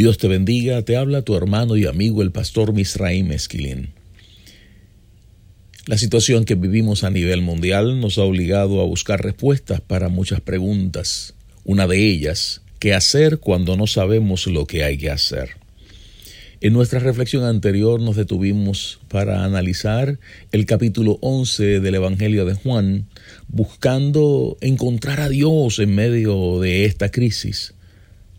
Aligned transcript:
Dios 0.00 0.16
te 0.16 0.28
bendiga, 0.28 0.80
te 0.80 0.96
habla 0.96 1.20
tu 1.20 1.36
hermano 1.36 1.76
y 1.76 1.84
amigo 1.84 2.22
el 2.22 2.32
pastor 2.32 2.72
Misraim 2.72 3.32
Esquilín. 3.32 3.90
La 5.84 5.98
situación 5.98 6.46
que 6.46 6.54
vivimos 6.54 7.04
a 7.04 7.10
nivel 7.10 7.42
mundial 7.42 8.00
nos 8.00 8.16
ha 8.16 8.22
obligado 8.22 8.80
a 8.80 8.86
buscar 8.86 9.22
respuestas 9.22 9.82
para 9.82 10.08
muchas 10.08 10.40
preguntas. 10.40 11.34
Una 11.64 11.86
de 11.86 11.98
ellas, 11.98 12.62
¿qué 12.78 12.94
hacer 12.94 13.40
cuando 13.40 13.76
no 13.76 13.86
sabemos 13.86 14.46
lo 14.46 14.64
que 14.64 14.84
hay 14.84 14.96
que 14.96 15.10
hacer? 15.10 15.50
En 16.62 16.72
nuestra 16.72 17.00
reflexión 17.00 17.44
anterior 17.44 18.00
nos 18.00 18.16
detuvimos 18.16 19.00
para 19.08 19.44
analizar 19.44 20.18
el 20.50 20.64
capítulo 20.64 21.18
11 21.20 21.80
del 21.80 21.94
Evangelio 21.96 22.46
de 22.46 22.54
Juan, 22.54 23.06
buscando 23.48 24.56
encontrar 24.62 25.20
a 25.20 25.28
Dios 25.28 25.78
en 25.78 25.94
medio 25.94 26.58
de 26.58 26.86
esta 26.86 27.10
crisis 27.10 27.74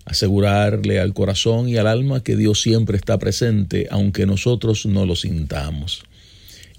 asegurarle 0.05 0.99
al 0.99 1.13
corazón 1.13 1.69
y 1.69 1.77
al 1.77 1.88
alma 1.88 2.23
que 2.23 2.35
Dios 2.35 2.61
siempre 2.61 2.97
está 2.97 3.17
presente, 3.19 3.88
aunque 3.91 4.25
nosotros 4.25 4.85
no 4.85 5.05
lo 5.05 5.16
sintamos. 5.16 6.03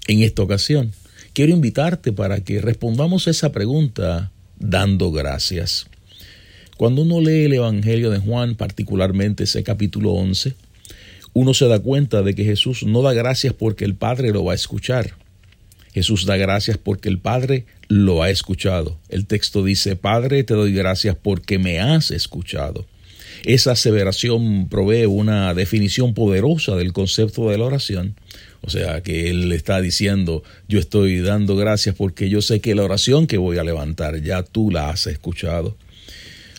En 0.07 0.21
esta 0.21 0.43
ocasión, 0.43 0.91
quiero 1.33 1.53
invitarte 1.53 2.11
para 2.11 2.41
que 2.41 2.61
respondamos 2.61 3.27
esa 3.27 3.51
pregunta 3.51 4.31
dando 4.59 5.11
gracias. 5.11 5.87
Cuando 6.77 7.03
uno 7.03 7.21
lee 7.21 7.45
el 7.45 7.53
Evangelio 7.53 8.09
de 8.09 8.19
Juan, 8.19 8.55
particularmente 8.55 9.45
ese 9.45 9.63
capítulo 9.63 10.11
11, 10.13 10.55
uno 11.33 11.53
se 11.53 11.67
da 11.67 11.79
cuenta 11.79 12.21
de 12.21 12.35
que 12.35 12.43
Jesús 12.43 12.83
no 12.83 13.01
da 13.01 13.13
gracias 13.13 13.53
porque 13.53 13.85
el 13.85 13.95
Padre 13.95 14.31
lo 14.31 14.43
va 14.43 14.51
a 14.51 14.55
escuchar. 14.55 15.15
Jesús 15.93 16.25
da 16.25 16.37
gracias 16.37 16.77
porque 16.77 17.09
el 17.09 17.19
Padre 17.19 17.65
lo 17.87 18.23
ha 18.23 18.29
escuchado. 18.29 18.99
El 19.09 19.27
texto 19.27 19.63
dice, 19.63 19.95
Padre, 19.95 20.43
te 20.43 20.55
doy 20.55 20.73
gracias 20.73 21.15
porque 21.15 21.59
me 21.59 21.79
has 21.79 22.11
escuchado. 22.11 22.85
Esa 23.45 23.71
aseveración 23.71 24.69
provee 24.69 25.05
una 25.05 25.53
definición 25.53 26.13
poderosa 26.13 26.75
del 26.75 26.93
concepto 26.93 27.49
de 27.49 27.57
la 27.57 27.65
oración. 27.65 28.15
O 28.61 28.69
sea, 28.69 29.01
que 29.01 29.29
él 29.29 29.51
está 29.51 29.81
diciendo, 29.81 30.43
yo 30.69 30.79
estoy 30.79 31.19
dando 31.19 31.57
gracias 31.57 31.95
porque 31.95 32.29
yo 32.29 32.41
sé 32.41 32.61
que 32.61 32.73
la 32.73 32.83
oración 32.83 33.27
que 33.27 33.37
voy 33.37 33.57
a 33.57 33.63
levantar 33.65 34.21
ya 34.21 34.43
tú 34.43 34.71
la 34.71 34.89
has 34.89 35.07
escuchado. 35.07 35.75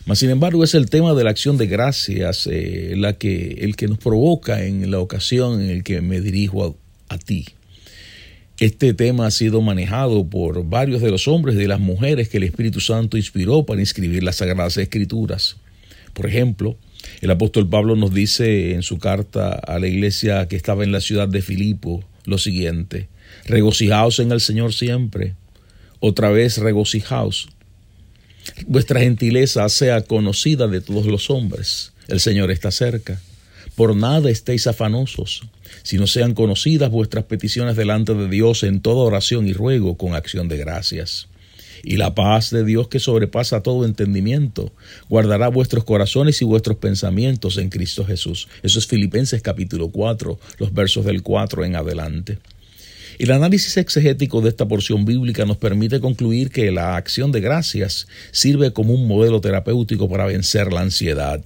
Mas, 0.05 0.19
sin 0.19 0.29
embargo, 0.29 0.63
es 0.63 0.75
el 0.75 0.87
tema 0.87 1.15
de 1.15 1.23
la 1.23 1.31
acción 1.31 1.57
de 1.57 1.65
gracias 1.65 2.47
eh, 2.51 2.93
la 2.95 3.13
que, 3.13 3.57
el 3.61 3.75
que 3.75 3.87
nos 3.87 3.97
provoca 3.97 4.63
en 4.63 4.91
la 4.91 4.99
ocasión 4.99 5.61
en 5.61 5.71
el 5.71 5.83
que 5.83 6.01
me 6.01 6.21
dirijo 6.21 6.77
a, 7.09 7.15
a 7.15 7.17
ti. 7.17 7.45
Este 8.59 8.93
tema 8.93 9.25
ha 9.25 9.31
sido 9.31 9.61
manejado 9.61 10.29
por 10.29 10.63
varios 10.63 11.01
de 11.01 11.09
los 11.09 11.27
hombres 11.27 11.55
y 11.55 11.59
de 11.59 11.67
las 11.67 11.79
mujeres 11.79 12.29
que 12.29 12.37
el 12.37 12.43
Espíritu 12.43 12.79
Santo 12.79 13.17
inspiró 13.17 13.65
para 13.65 13.81
inscribir 13.81 14.21
las 14.21 14.35
Sagradas 14.35 14.77
Escrituras. 14.77 15.57
Por 16.15 16.27
ejemplo, 16.27 16.77
el 17.19 17.29
apóstol 17.29 17.67
Pablo 17.67 17.97
nos 17.97 18.13
dice 18.13 18.73
en 18.73 18.83
su 18.83 18.99
carta 18.99 19.49
a 19.51 19.79
la 19.79 19.87
iglesia 19.87 20.47
que 20.47 20.55
estaba 20.55 20.85
en 20.85 20.93
la 20.93 21.01
ciudad 21.01 21.27
de 21.27 21.41
Filipo 21.41 22.03
lo 22.23 22.37
siguiente, 22.37 23.09
regocijaos 23.45 24.19
en 24.19 24.31
el 24.31 24.39
Señor 24.39 24.73
siempre, 24.73 25.35
otra 25.99 26.29
vez 26.29 26.57
regocijaos. 26.57 27.49
Vuestra 28.65 29.01
gentileza 29.01 29.67
sea 29.67 30.01
conocida 30.03 30.67
de 30.67 30.79
todos 30.79 31.05
los 31.05 31.29
hombres, 31.29 31.91
el 32.07 32.21
Señor 32.21 32.49
está 32.49 32.71
cerca. 32.71 33.21
Por 33.75 33.93
nada 33.93 34.29
estéis 34.29 34.67
afanosos, 34.67 35.43
sino 35.83 36.07
sean 36.07 36.33
conocidas 36.33 36.89
vuestras 36.89 37.25
peticiones 37.25 37.75
delante 37.75 38.13
de 38.13 38.29
Dios 38.29 38.63
en 38.63 38.79
toda 38.79 39.03
oración 39.03 39.47
y 39.47 39.53
ruego 39.53 39.97
con 39.97 40.15
acción 40.15 40.47
de 40.47 40.57
gracias 40.57 41.27
y 41.85 41.97
la 41.97 42.15
paz 42.15 42.49
de 42.49 42.65
Dios 42.65 42.87
que 42.87 42.99
sobrepasa 42.99 43.61
todo 43.61 43.85
entendimiento 43.85 44.73
guardará 45.07 45.49
vuestros 45.49 45.83
corazones 45.83 46.41
y 46.41 46.45
vuestros 46.45 46.77
pensamientos 46.77 47.57
en 47.57 47.69
Cristo 47.69 48.03
Jesús. 48.03 48.47
Eso 48.63 48.79
es 48.79 48.87
Filipenses 48.87 49.41
capítulo 49.43 49.89
4, 49.89 50.39
los 50.57 50.73
versos 50.73 51.05
del 51.05 51.21
4 51.21 51.63
en 51.63 51.75
adelante. 51.75 52.39
El 53.19 53.31
análisis 53.31 53.77
exegético 53.77 54.41
de 54.41 54.49
esta 54.49 54.67
porción 54.67 55.05
bíblica 55.05 55.45
nos 55.45 55.57
permite 55.57 55.99
concluir 55.99 56.49
que 56.49 56.71
la 56.71 56.97
acción 56.97 57.31
de 57.31 57.39
gracias 57.39 58.07
sirve 58.31 58.73
como 58.73 58.93
un 58.93 59.07
modelo 59.07 59.39
terapéutico 59.39 60.09
para 60.09 60.25
vencer 60.25 60.73
la 60.73 60.81
ansiedad. 60.81 61.41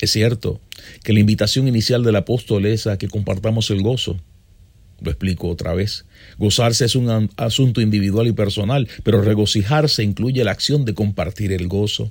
Es 0.00 0.10
cierto 0.10 0.60
que 1.02 1.12
la 1.12 1.20
invitación 1.20 1.68
inicial 1.68 2.02
del 2.02 2.16
apóstol 2.16 2.66
es 2.66 2.86
a 2.86 2.96
que 2.96 3.08
compartamos 3.08 3.70
el 3.70 3.82
gozo, 3.82 4.18
lo 5.00 5.10
explico 5.10 5.48
otra 5.48 5.74
vez. 5.74 6.04
Gozarse 6.38 6.84
es 6.84 6.94
un 6.94 7.30
asunto 7.36 7.80
individual 7.80 8.26
y 8.26 8.32
personal, 8.32 8.88
pero 9.02 9.22
regocijarse 9.22 10.02
incluye 10.02 10.44
la 10.44 10.52
acción 10.52 10.84
de 10.84 10.94
compartir 10.94 11.52
el 11.52 11.68
gozo. 11.68 12.10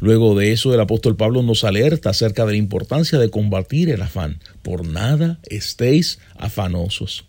Luego 0.00 0.34
de 0.34 0.52
eso, 0.52 0.74
el 0.74 0.80
apóstol 0.80 1.16
Pablo 1.16 1.42
nos 1.42 1.64
alerta 1.64 2.10
acerca 2.10 2.44
de 2.44 2.52
la 2.52 2.58
importancia 2.58 3.18
de 3.18 3.30
combatir 3.30 3.90
el 3.90 4.02
afán. 4.02 4.40
Por 4.62 4.86
nada 4.86 5.38
estéis 5.44 6.18
afanosos. 6.36 7.24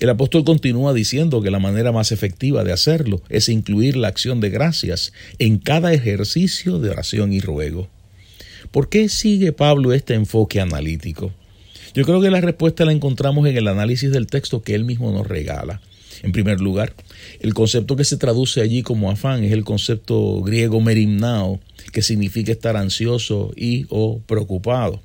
El 0.00 0.08
apóstol 0.08 0.44
continúa 0.44 0.92
diciendo 0.94 1.42
que 1.42 1.50
la 1.50 1.60
manera 1.60 1.92
más 1.92 2.10
efectiva 2.10 2.64
de 2.64 2.72
hacerlo 2.72 3.22
es 3.28 3.48
incluir 3.48 3.96
la 3.96 4.08
acción 4.08 4.40
de 4.40 4.50
gracias 4.50 5.12
en 5.38 5.58
cada 5.58 5.92
ejercicio 5.92 6.78
de 6.78 6.90
oración 6.90 7.32
y 7.32 7.40
ruego. 7.40 7.88
¿Por 8.72 8.88
qué 8.88 9.08
sigue 9.08 9.52
Pablo 9.52 9.92
este 9.92 10.14
enfoque 10.14 10.60
analítico? 10.60 11.32
Yo 11.94 12.04
creo 12.04 12.20
que 12.20 12.30
la 12.30 12.40
respuesta 12.40 12.84
la 12.84 12.92
encontramos 12.92 13.46
en 13.46 13.56
el 13.56 13.68
análisis 13.68 14.10
del 14.10 14.26
texto 14.26 14.62
que 14.62 14.74
él 14.74 14.84
mismo 14.84 15.12
nos 15.12 15.26
regala. 15.26 15.80
En 16.22 16.32
primer 16.32 16.60
lugar, 16.60 16.94
el 17.40 17.52
concepto 17.52 17.96
que 17.96 18.04
se 18.04 18.16
traduce 18.16 18.60
allí 18.60 18.82
como 18.82 19.10
afán 19.10 19.44
es 19.44 19.52
el 19.52 19.64
concepto 19.64 20.40
griego 20.42 20.80
merimnao, 20.80 21.60
que 21.92 22.02
significa 22.02 22.52
estar 22.52 22.76
ansioso 22.76 23.52
y 23.56 23.86
o 23.88 24.20
preocupado. 24.20 25.02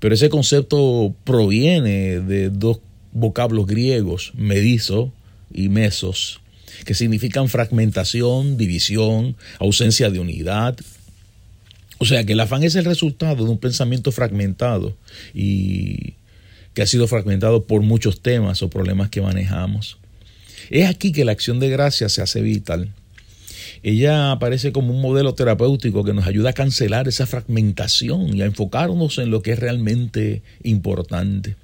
Pero 0.00 0.14
ese 0.14 0.30
concepto 0.30 1.14
proviene 1.24 2.20
de 2.20 2.50
dos 2.50 2.80
vocablos 3.12 3.66
griegos, 3.66 4.32
medizo 4.34 5.12
y 5.52 5.68
mesos, 5.68 6.40
que 6.86 6.94
significan 6.94 7.48
fragmentación, 7.48 8.56
división, 8.56 9.36
ausencia 9.58 10.10
de 10.10 10.18
unidad, 10.18 10.76
o 12.02 12.04
sea 12.04 12.24
que 12.24 12.32
el 12.32 12.40
afán 12.40 12.64
es 12.64 12.74
el 12.74 12.84
resultado 12.84 13.44
de 13.44 13.50
un 13.52 13.58
pensamiento 13.58 14.10
fragmentado 14.10 14.96
y 15.32 16.14
que 16.74 16.82
ha 16.82 16.86
sido 16.88 17.06
fragmentado 17.06 17.62
por 17.62 17.82
muchos 17.82 18.20
temas 18.20 18.60
o 18.60 18.68
problemas 18.68 19.08
que 19.08 19.20
manejamos. 19.20 19.98
Es 20.68 20.88
aquí 20.88 21.12
que 21.12 21.24
la 21.24 21.30
acción 21.30 21.60
de 21.60 21.70
gracia 21.70 22.08
se 22.08 22.20
hace 22.20 22.40
vital. 22.40 22.88
Ella 23.84 24.32
aparece 24.32 24.72
como 24.72 24.92
un 24.92 25.00
modelo 25.00 25.36
terapéutico 25.36 26.02
que 26.02 26.12
nos 26.12 26.26
ayuda 26.26 26.50
a 26.50 26.54
cancelar 26.54 27.06
esa 27.06 27.24
fragmentación 27.24 28.36
y 28.36 28.42
a 28.42 28.46
enfocarnos 28.46 29.18
en 29.18 29.30
lo 29.30 29.42
que 29.42 29.52
es 29.52 29.60
realmente 29.60 30.42
importante. 30.64 31.54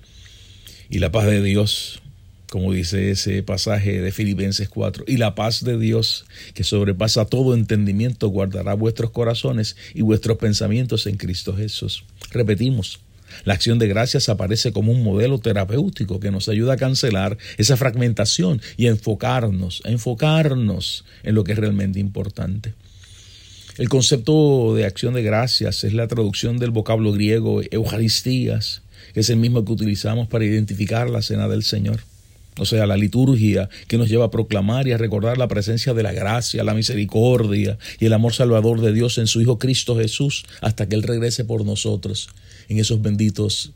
Y 0.89 1.01
la 1.01 1.11
paz 1.11 1.27
de 1.27 1.43
Dios, 1.43 2.01
como 2.51 2.73
dice 2.73 3.11
ese 3.11 3.43
pasaje 3.43 4.01
de 4.01 4.13
Filipenses 4.13 4.69
4, 4.69 5.05
y 5.07 5.19
la 5.19 5.35
paz 5.35 5.65
de 5.65 5.79
Dios, 5.79 6.25
que 6.55 6.65
sobrepasa 6.65 7.27
todo 7.27 7.55
entendimiento, 7.55 8.29
guardará 8.29 8.75
vuestros 8.75 9.11
corazones 9.11 9.77
y 9.95 10.03
vuestros 10.03 10.39
pensamientos 10.39 11.07
en 11.07 11.17
Cristo 11.17 11.55
Jesús. 11.55 12.05
Repetimos, 12.31 13.01
la 13.45 13.55
acción 13.55 13.79
de 13.79 13.89
gracias 13.89 14.29
aparece 14.29 14.73
como 14.73 14.93
un 14.93 15.03
modelo 15.03 15.39
terapéutico 15.39 16.21
que 16.21 16.31
nos 16.31 16.49
ayuda 16.49 16.75
a 16.75 16.79
cancelar 16.79 17.37
esa 17.59 17.77
fragmentación 17.77 18.63
y 18.77 18.87
a 18.87 18.91
enfocarnos, 18.91 19.83
a 19.85 19.91
enfocarnos 19.91 21.05
en 21.23 21.35
lo 21.35 21.45
que 21.45 21.53
es 21.53 21.59
realmente 21.59 22.01
importante. 22.01 22.73
El 23.77 23.89
concepto 23.89 24.75
de 24.75 24.87
acción 24.87 25.15
de 25.15 25.23
gracias 25.23 25.85
es 25.85 25.93
la 25.93 26.09
traducción 26.09 26.59
del 26.59 26.71
vocablo 26.71 27.13
griego 27.13 27.61
Eucaristías, 27.71 28.83
que 29.15 29.21
es 29.21 29.31
el 29.31 29.37
mismo 29.37 29.65
que 29.65 29.73
utilizamos 29.73 30.27
para 30.29 30.45
identificar 30.45 31.09
la 31.09 31.23
cena 31.23 31.47
del 31.47 31.63
Señor. 31.63 32.01
O 32.59 32.65
sea, 32.65 32.87
la 32.87 32.97
liturgia 32.97 33.69
que 33.87 33.99
nos 33.99 34.09
lleva 34.09 34.27
a 34.27 34.31
proclamar 34.31 34.89
y 34.89 34.93
a 34.93 34.99
recordar 34.99 35.39
la 35.39 35.49
presencia 35.49 35.95
de 35.95 36.03
la 36.03 36.13
gracia, 36.13 36.65
la 36.65 36.75
misericordia 36.75 37.79
y 37.99 38.07
el 38.07 38.13
amor 38.13 38.35
salvador 38.35 38.81
de 38.81 38.93
Dios 38.93 39.19
en 39.19 39.27
su 39.27 39.41
Hijo 39.41 39.59
Cristo 39.59 39.97
Jesús 39.97 40.45
hasta 40.61 40.89
que 40.89 40.95
Él 40.95 41.03
regrese 41.03 41.45
por 41.45 41.65
nosotros 41.65 42.29
en 42.69 42.79
esos 42.79 43.01
benditos 43.03 43.73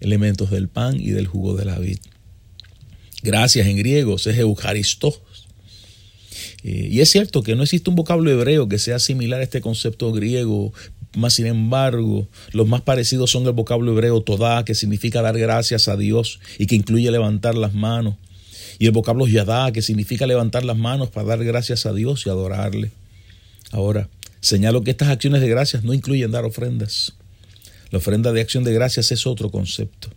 elementos 0.00 0.50
del 0.50 0.68
pan 0.68 1.00
y 1.00 1.10
del 1.10 1.26
jugo 1.26 1.56
de 1.56 1.64
la 1.64 1.78
vid. 1.78 1.98
Gracias 3.22 3.66
en 3.66 3.76
griego 3.76 4.16
es 4.16 4.26
Eucaristos. 4.26 5.22
Eh, 6.62 6.88
y 6.90 7.00
es 7.00 7.10
cierto 7.10 7.42
que 7.42 7.56
no 7.56 7.62
existe 7.62 7.90
un 7.90 7.96
vocablo 7.96 8.30
hebreo 8.30 8.68
que 8.68 8.78
sea 8.78 8.98
similar 8.98 9.40
a 9.40 9.44
este 9.44 9.60
concepto 9.60 10.12
griego, 10.12 10.72
más 11.16 11.34
sin 11.34 11.46
embargo, 11.46 12.28
los 12.52 12.66
más 12.66 12.82
parecidos 12.82 13.30
son 13.30 13.46
el 13.46 13.52
vocablo 13.52 13.92
hebreo 13.92 14.22
todá, 14.22 14.64
que 14.64 14.74
significa 14.74 15.22
dar 15.22 15.38
gracias 15.38 15.88
a 15.88 15.96
Dios 15.96 16.40
y 16.58 16.66
que 16.66 16.74
incluye 16.74 17.10
levantar 17.10 17.54
las 17.54 17.74
manos, 17.74 18.16
y 18.78 18.86
el 18.86 18.92
vocablo 18.92 19.26
yadá, 19.26 19.72
que 19.72 19.82
significa 19.82 20.26
levantar 20.26 20.64
las 20.64 20.76
manos 20.76 21.10
para 21.10 21.28
dar 21.28 21.44
gracias 21.44 21.86
a 21.86 21.92
Dios 21.92 22.26
y 22.26 22.30
adorarle. 22.30 22.90
Ahora, 23.70 24.08
señalo 24.40 24.82
que 24.82 24.90
estas 24.90 25.08
acciones 25.08 25.40
de 25.40 25.48
gracias 25.48 25.84
no 25.84 25.94
incluyen 25.94 26.30
dar 26.30 26.44
ofrendas. 26.44 27.14
La 27.90 27.98
ofrenda 27.98 28.32
de 28.32 28.40
acción 28.40 28.64
de 28.64 28.72
gracias 28.72 29.12
es 29.12 29.26
otro 29.26 29.50
concepto. 29.50 30.08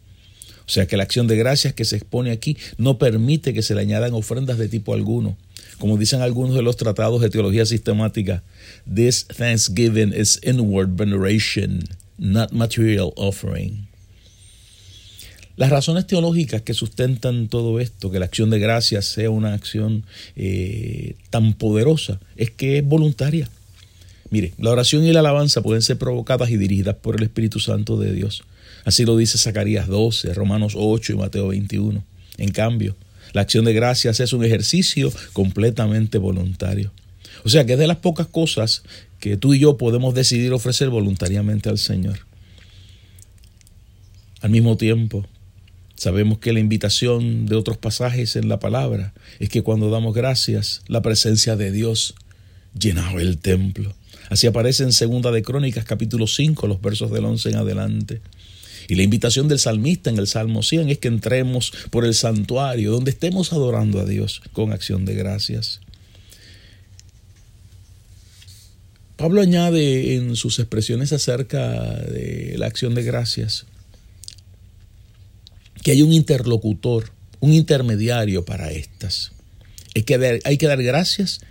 O 0.68 0.70
sea 0.70 0.86
que 0.86 0.98
la 0.98 1.04
acción 1.04 1.28
de 1.28 1.38
gracias 1.38 1.74
que 1.74 1.86
se 1.86 1.96
expone 1.96 2.32
aquí 2.32 2.58
no 2.78 2.98
permite 2.98 3.54
que 3.54 3.62
se 3.62 3.74
le 3.74 3.82
añadan 3.82 4.14
ofrendas 4.14 4.58
de 4.58 4.68
tipo 4.68 4.94
alguno. 4.94 5.38
Como 5.80 5.98
dicen 5.98 6.22
algunos 6.22 6.56
de 6.56 6.64
los 6.64 6.76
tratados 6.76 7.22
de 7.22 7.30
teología 7.30 7.66
sistemática, 7.66 8.44
this 8.92 9.26
thanksgiving 9.28 10.12
is 10.14 10.40
inward 10.44 10.90
veneration, 10.98 11.84
not 12.18 12.52
material 12.52 13.14
offering. 13.16 13.88
Las 15.56 15.72
razones 15.72 16.06
teológicas 16.06 16.62
que 16.62 16.76
sustentan 16.76 17.48
todo 17.48 17.80
esto, 17.80 18.12
que 18.12 18.20
la 18.20 18.26
acción 18.26 18.52
de 18.52 18.60
gracias 18.60 19.06
sea 19.06 19.32
una 19.32 19.54
acción 19.54 20.04
eh, 20.36 21.16
tan 21.32 21.54
poderosa, 21.54 22.20
es 22.36 22.52
que 22.52 22.78
es 22.78 22.86
voluntaria. 22.86 23.50
Mire, 24.30 24.54
la 24.60 24.72
oración 24.72 25.04
y 25.04 25.12
la 25.14 25.22
alabanza 25.22 25.62
pueden 25.62 25.82
ser 25.82 25.98
provocadas 25.98 26.52
y 26.52 26.58
dirigidas 26.58 26.96
por 26.96 27.16
el 27.16 27.24
Espíritu 27.24 27.60
Santo 27.60 27.98
de 27.98 28.14
Dios. 28.14 28.44
Así 28.86 29.04
lo 29.06 29.18
dice 29.18 29.40
Zacarías 29.40 29.88
12, 29.88 30.34
Romanos 30.34 30.74
8 30.76 31.14
y 31.14 31.16
Mateo 31.16 31.48
21. 31.48 32.04
En 32.38 32.52
cambio, 32.52 32.96
la 33.34 33.42
acción 33.42 33.66
de 33.66 33.74
gracias 33.74 34.20
es 34.20 34.34
un 34.34 34.44
ejercicio 34.44 35.12
completamente 35.34 36.18
voluntario. 36.18 36.92
O 37.44 37.50
sea 37.50 37.66
que 37.66 37.74
es 37.74 37.80
de 37.80 37.88
las 37.88 37.98
pocas 37.98 38.28
cosas 38.28 38.84
que 39.20 39.38
tú 39.38 39.54
y 39.54 39.60
yo 39.60 39.78
podemos 39.78 40.14
decidir 40.14 40.54
ofrecer 40.54 40.90
voluntariamente 40.90 41.70
al 41.70 41.78
Señor. 41.78 42.20
Al 44.42 44.50
mismo 44.52 44.78
tiempo, 44.78 45.26
sabemos 45.96 46.38
que 46.40 46.54
la 46.54 46.60
invitación 46.60 47.48
de 47.48 47.56
otros 47.56 47.78
pasajes 47.78 48.36
en 48.36 48.50
la 48.50 48.60
palabra 48.60 49.14
es 49.40 49.50
que 49.50 49.64
cuando 49.64 49.90
damos 49.90 50.14
gracias, 50.14 50.82
la 50.88 51.02
presencia 51.02 51.56
de 51.56 51.72
Dios 51.72 52.16
llenaba 52.78 53.22
el 53.22 53.38
templo. 53.40 53.96
Así 54.30 54.46
aparece 54.46 54.84
en 54.84 54.92
Segunda 54.92 55.32
de 55.32 55.42
Crónicas 55.42 55.86
capítulo 55.86 56.28
5, 56.28 56.68
los 56.68 56.82
versos 56.82 57.12
del 57.12 57.26
11 57.26 57.50
en 57.50 57.56
adelante. 57.56 58.22
Y 58.88 58.96
la 58.96 59.04
invitación 59.04 59.48
del 59.48 59.60
salmista 59.60 60.10
en 60.10 60.18
el 60.18 60.28
Salmo 60.28 60.64
100 60.64 60.90
es 60.90 60.98
que 61.00 61.10
entremos 61.10 61.72
por 61.90 62.06
el 62.06 62.14
santuario 62.14 62.92
donde 62.92 63.12
estemos 63.12 63.52
adorando 63.52 64.00
a 64.00 64.06
Dios 64.06 64.42
con 64.54 64.72
acción 64.72 65.06
de 65.06 65.16
gracias. 65.16 65.82
Pablo 69.18 69.42
añade 69.42 70.16
en 70.16 70.36
sus 70.36 70.60
expresiones 70.60 71.12
acerca 71.12 71.96
de 71.96 72.56
la 72.58 72.68
acción 72.68 72.94
de 72.94 73.04
gracias 73.04 73.66
que 75.84 75.92
hay 75.92 76.02
un 76.02 76.14
interlocutor, 76.14 77.12
un 77.40 77.54
intermediario 77.54 78.46
para 78.46 78.72
estas. 78.72 79.32
Es 79.94 80.04
que 80.04 80.40
hay 80.44 80.58
que 80.58 80.68
dar 80.68 80.84
gracias 80.84 81.42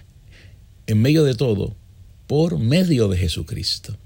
en 0.87 1.03
medio 1.03 1.25
de 1.25 1.35
todo 1.35 1.75
por 2.27 2.59
medio 2.59 3.09
de 3.09 3.19
Jesucristo. 3.19 3.97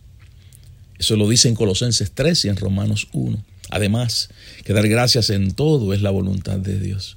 Eso 1.01 1.17
lo 1.17 1.27
dice 1.27 1.49
en 1.49 1.55
Colosenses 1.55 2.13
3 2.13 2.45
y 2.45 2.49
en 2.51 2.57
Romanos 2.57 3.09
1. 3.15 3.43
Además, 3.71 4.29
que 4.65 4.75
dar 4.75 4.87
gracias 4.87 5.31
en 5.31 5.53
todo 5.53 5.95
es 5.95 6.03
la 6.03 6.11
voluntad 6.11 6.59
de 6.59 6.79
Dios. 6.79 7.17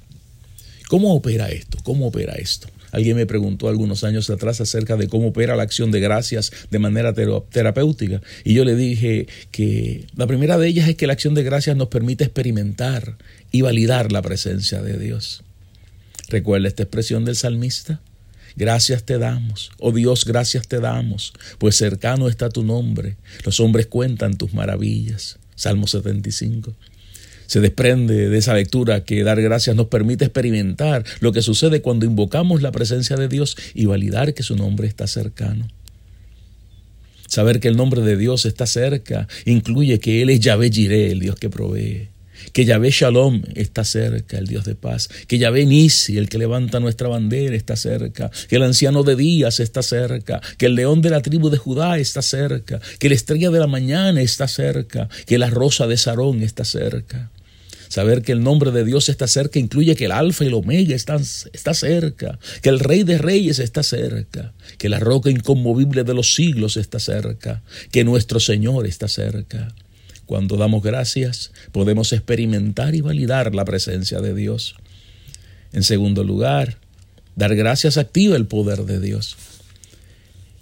¿Cómo 0.88 1.14
opera 1.14 1.50
esto? 1.50 1.76
¿Cómo 1.82 2.06
opera 2.06 2.32
esto? 2.32 2.66
Alguien 2.92 3.14
me 3.14 3.26
preguntó 3.26 3.68
algunos 3.68 4.02
años 4.02 4.30
atrás 4.30 4.62
acerca 4.62 4.96
de 4.96 5.08
cómo 5.08 5.28
opera 5.28 5.54
la 5.54 5.64
acción 5.64 5.90
de 5.90 6.00
gracias 6.00 6.50
de 6.70 6.78
manera 6.78 7.12
terapéutica. 7.12 8.22
Y 8.42 8.54
yo 8.54 8.64
le 8.64 8.74
dije 8.74 9.26
que 9.50 10.06
la 10.16 10.26
primera 10.26 10.56
de 10.56 10.66
ellas 10.66 10.88
es 10.88 10.96
que 10.96 11.06
la 11.06 11.12
acción 11.12 11.34
de 11.34 11.42
gracias 11.42 11.76
nos 11.76 11.88
permite 11.88 12.24
experimentar 12.24 13.18
y 13.52 13.60
validar 13.60 14.12
la 14.12 14.22
presencia 14.22 14.80
de 14.80 14.98
Dios. 14.98 15.42
¿Recuerda 16.30 16.68
esta 16.68 16.84
expresión 16.84 17.26
del 17.26 17.36
salmista? 17.36 18.00
Gracias 18.56 19.04
te 19.04 19.18
damos, 19.18 19.72
oh 19.78 19.90
Dios, 19.90 20.24
gracias 20.24 20.68
te 20.68 20.78
damos, 20.78 21.32
pues 21.58 21.76
cercano 21.76 22.28
está 22.28 22.50
tu 22.50 22.62
nombre. 22.62 23.16
Los 23.44 23.58
hombres 23.58 23.86
cuentan 23.86 24.36
tus 24.36 24.54
maravillas. 24.54 25.38
Salmo 25.56 25.86
75. 25.86 26.72
Se 27.46 27.60
desprende 27.60 28.28
de 28.28 28.38
esa 28.38 28.54
lectura 28.54 29.04
que 29.04 29.24
dar 29.24 29.40
gracias 29.42 29.76
nos 29.76 29.88
permite 29.88 30.24
experimentar 30.24 31.04
lo 31.20 31.32
que 31.32 31.42
sucede 31.42 31.82
cuando 31.82 32.06
invocamos 32.06 32.62
la 32.62 32.72
presencia 32.72 33.16
de 33.16 33.28
Dios 33.28 33.56
y 33.74 33.86
validar 33.86 34.34
que 34.34 34.42
su 34.42 34.56
nombre 34.56 34.86
está 34.86 35.06
cercano. 35.06 35.68
Saber 37.26 37.58
que 37.58 37.68
el 37.68 37.76
nombre 37.76 38.02
de 38.02 38.16
Dios 38.16 38.46
está 38.46 38.66
cerca 38.66 39.26
incluye 39.44 39.98
que 39.98 40.22
Él 40.22 40.30
es 40.30 40.40
Yahvé 40.40 40.70
Jireh, 40.70 41.10
el 41.10 41.20
Dios 41.20 41.36
que 41.36 41.50
provee 41.50 42.13
que 42.52 42.64
Yahvé 42.64 42.90
Shalom 42.90 43.42
está 43.54 43.84
cerca, 43.84 44.38
el 44.38 44.46
Dios 44.46 44.64
de 44.64 44.74
paz, 44.74 45.08
que 45.26 45.38
Yahvé 45.38 45.66
Nisi, 45.66 46.18
el 46.18 46.28
que 46.28 46.38
levanta 46.38 46.80
nuestra 46.80 47.08
bandera, 47.08 47.54
está 47.54 47.76
cerca, 47.76 48.30
que 48.48 48.56
el 48.56 48.62
anciano 48.62 49.02
de 49.02 49.16
días 49.16 49.60
está 49.60 49.82
cerca, 49.82 50.40
que 50.58 50.66
el 50.66 50.74
león 50.74 51.02
de 51.02 51.10
la 51.10 51.22
tribu 51.22 51.50
de 51.50 51.58
Judá 51.58 51.98
está 51.98 52.22
cerca, 52.22 52.80
que 52.98 53.08
la 53.08 53.14
estrella 53.14 53.50
de 53.50 53.60
la 53.60 53.66
mañana 53.66 54.20
está 54.20 54.48
cerca, 54.48 55.08
que 55.26 55.38
la 55.38 55.50
rosa 55.50 55.86
de 55.86 55.96
Sarón 55.96 56.42
está 56.42 56.64
cerca. 56.64 57.30
Saber 57.88 58.22
que 58.22 58.32
el 58.32 58.42
nombre 58.42 58.72
de 58.72 58.84
Dios 58.84 59.08
está 59.08 59.28
cerca 59.28 59.60
incluye 59.60 59.94
que 59.94 60.06
el 60.06 60.10
alfa 60.10 60.42
y 60.42 60.48
el 60.48 60.54
omega 60.54 60.96
están, 60.96 61.22
está 61.52 61.74
cerca, 61.74 62.40
que 62.60 62.68
el 62.68 62.80
rey 62.80 63.04
de 63.04 63.18
reyes 63.18 63.60
está 63.60 63.84
cerca, 63.84 64.52
que 64.78 64.88
la 64.88 64.98
roca 64.98 65.30
inconmovible 65.30 66.02
de 66.02 66.12
los 66.12 66.34
siglos 66.34 66.76
está 66.76 66.98
cerca, 66.98 67.62
que 67.92 68.02
nuestro 68.02 68.40
Señor 68.40 68.86
está 68.86 69.06
cerca. 69.06 69.72
Cuando 70.26 70.56
damos 70.56 70.82
gracias, 70.82 71.52
podemos 71.72 72.12
experimentar 72.12 72.94
y 72.94 73.00
validar 73.00 73.54
la 73.54 73.64
presencia 73.64 74.20
de 74.20 74.34
Dios. 74.34 74.76
En 75.72 75.82
segundo 75.82 76.24
lugar, 76.24 76.78
dar 77.36 77.54
gracias 77.54 77.98
activa 77.98 78.36
el 78.36 78.46
poder 78.46 78.84
de 78.84 79.00
Dios. 79.00 79.36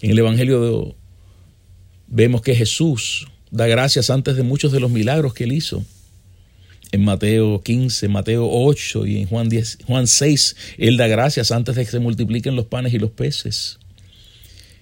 En 0.00 0.10
el 0.10 0.18
Evangelio 0.18 0.96
vemos 2.08 2.42
que 2.42 2.54
Jesús 2.54 3.28
da 3.50 3.66
gracias 3.66 4.10
antes 4.10 4.36
de 4.36 4.42
muchos 4.42 4.72
de 4.72 4.80
los 4.80 4.90
milagros 4.90 5.34
que 5.34 5.44
él 5.44 5.52
hizo. 5.52 5.84
En 6.90 7.04
Mateo 7.04 7.62
15, 7.62 8.08
Mateo 8.08 8.48
8 8.50 9.06
y 9.06 9.18
en 9.18 9.26
Juan, 9.28 9.48
10, 9.48 9.78
Juan 9.86 10.06
6, 10.06 10.56
él 10.76 10.96
da 10.96 11.06
gracias 11.06 11.52
antes 11.52 11.76
de 11.76 11.84
que 11.84 11.90
se 11.90 12.00
multipliquen 12.00 12.56
los 12.56 12.66
panes 12.66 12.92
y 12.92 12.98
los 12.98 13.10
peces. 13.10 13.78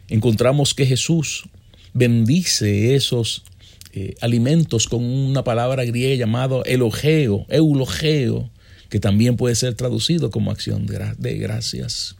Encontramos 0.08 0.74
que 0.74 0.86
Jesús 0.86 1.44
bendice 1.92 2.94
esos 2.94 3.44
eh, 3.92 4.14
alimentos 4.20 4.86
con 4.86 5.02
una 5.02 5.42
palabra 5.42 5.84
griega 5.84 6.14
llamada 6.14 6.62
elogeo, 6.64 7.46
eulogeo, 7.48 8.48
que 8.88 9.00
también 9.00 9.36
puede 9.36 9.54
ser 9.54 9.74
traducido 9.74 10.30
como 10.30 10.50
acción 10.50 10.86
de, 10.86 11.38
gracias. 11.38 12.16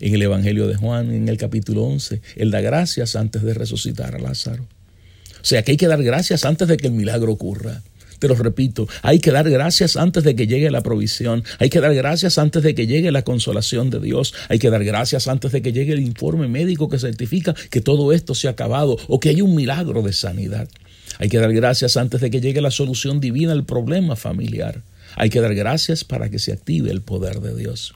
En 0.00 0.14
el 0.14 0.22
Evangelio 0.22 0.66
de 0.66 0.76
Juan, 0.76 1.12
en 1.12 1.28
el 1.28 1.36
capítulo 1.36 1.84
11, 1.84 2.20
Él 2.36 2.50
da 2.50 2.60
gracias 2.60 3.16
antes 3.16 3.42
de 3.42 3.54
resucitar 3.54 4.14
a 4.14 4.18
Lázaro. 4.18 4.64
O 4.64 5.44
sea 5.44 5.62
que 5.62 5.72
hay 5.72 5.76
que 5.76 5.88
dar 5.88 6.02
gracias 6.02 6.44
antes 6.44 6.68
de 6.68 6.76
que 6.78 6.86
el 6.86 6.94
milagro 6.94 7.32
ocurra. 7.32 7.82
Te 8.18 8.28
lo 8.28 8.34
repito, 8.34 8.88
hay 9.02 9.18
que 9.18 9.30
dar 9.30 9.50
gracias 9.50 9.96
antes 9.96 10.24
de 10.24 10.34
que 10.34 10.46
llegue 10.46 10.70
la 10.70 10.82
provisión, 10.82 11.44
hay 11.58 11.68
que 11.68 11.80
dar 11.80 11.94
gracias 11.94 12.38
antes 12.38 12.62
de 12.62 12.74
que 12.74 12.86
llegue 12.86 13.12
la 13.12 13.22
consolación 13.22 13.90
de 13.90 14.00
Dios, 14.00 14.32
hay 14.48 14.58
que 14.58 14.70
dar 14.70 14.84
gracias 14.84 15.28
antes 15.28 15.52
de 15.52 15.60
que 15.60 15.72
llegue 15.72 15.92
el 15.92 16.00
informe 16.00 16.48
médico 16.48 16.88
que 16.88 16.98
certifica 16.98 17.54
que 17.70 17.82
todo 17.82 18.12
esto 18.12 18.34
se 18.34 18.48
ha 18.48 18.52
acabado 18.52 18.96
o 19.08 19.20
que 19.20 19.28
hay 19.28 19.42
un 19.42 19.54
milagro 19.54 20.00
de 20.00 20.14
sanidad. 20.14 20.68
Hay 21.18 21.28
que 21.28 21.38
dar 21.38 21.52
gracias 21.52 21.96
antes 21.96 22.20
de 22.20 22.30
que 22.30 22.40
llegue 22.40 22.60
la 22.60 22.70
solución 22.70 23.20
divina 23.20 23.52
al 23.52 23.64
problema 23.64 24.16
familiar. 24.16 24.82
Hay 25.16 25.30
que 25.30 25.40
dar 25.40 25.54
gracias 25.54 26.04
para 26.04 26.28
que 26.28 26.38
se 26.38 26.52
active 26.52 26.90
el 26.90 27.02
poder 27.02 27.40
de 27.40 27.54
Dios. 27.54 27.94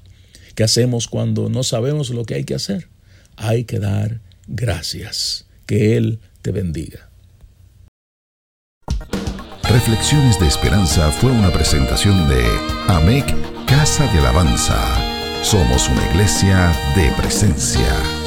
¿Qué 0.55 0.65
hacemos 0.65 1.09
cuando 1.09 1.49
no 1.49 1.63
sabemos 1.63 2.11
lo 2.11 2.25
que 2.25 2.35
hay 2.35 2.45
que 2.45 2.55
hacer? 2.55 2.89
Hay 3.37 3.65
que 3.65 3.79
dar 3.79 4.21
gracias. 4.47 5.47
Que 5.67 5.97
Él 5.97 6.21
te 6.43 6.53
bendiga. 6.53 7.09
Reflexiones 9.63 10.41
de 10.41 10.47
Esperanza 10.47 11.11
fue 11.11 11.31
una 11.31 11.53
presentación 11.53 12.29
de 12.29 12.43
AMEC 12.89 13.27
Casa 13.67 14.11
de 14.13 14.19
Alabanza. 14.19 14.81
Somos 15.43 15.89
una 15.89 16.05
iglesia 16.11 16.73
de 16.97 17.11
presencia. 17.13 18.18